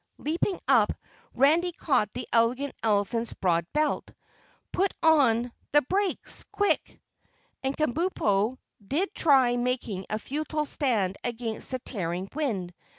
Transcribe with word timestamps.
Leaping 0.17 0.59
up, 0.67 0.91
Randy 1.35 1.71
caught 1.73 2.11
the 2.13 2.27
Elegant 2.33 2.73
Elephant's 2.81 3.33
broad 3.33 3.67
belt. 3.71 4.09
"Put 4.71 4.95
on 5.03 5.51
the 5.73 5.83
brakes! 5.83 6.43
Quick!" 6.51 6.99
And 7.61 7.77
Kabumpo 7.77 8.57
did 8.83 9.13
try 9.13 9.57
making 9.57 10.07
a 10.09 10.17
futile 10.17 10.65
stand 10.65 11.17
against 11.23 11.69
the 11.69 11.77
tearing 11.77 12.29
wind. 12.33 12.73